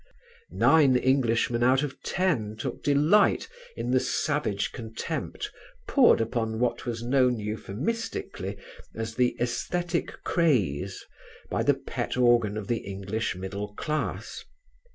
Nine 0.49 0.97
Englishmen 0.97 1.61
out 1.61 1.83
of 1.83 2.01
ten 2.01 2.55
took 2.57 2.81
delight 2.81 3.47
in 3.75 3.91
the 3.91 3.99
savage 3.99 4.71
contempt 4.71 5.51
poured 5.87 6.19
upon 6.19 6.57
what 6.57 6.87
was 6.87 7.03
known 7.03 7.37
euphemistically 7.39 8.57
as 8.95 9.13
"the 9.13 9.37
æsthetic 9.39 10.23
craze" 10.23 11.05
by 11.51 11.61
the 11.61 11.75
pet 11.75 12.17
organ 12.17 12.57
of 12.57 12.65
the 12.67 12.77
English 12.79 13.35
middle 13.35 13.75
class. 13.75 14.43